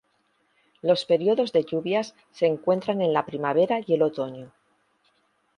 [0.81, 4.51] Los periodos de lluvias se encuentran en la primavera y el otoño.